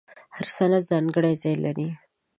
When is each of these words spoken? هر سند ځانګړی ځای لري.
هر 0.35 0.45
سند 0.55 0.73
ځانګړی 0.89 1.33
ځای 1.41 1.55
لري. 1.65 1.89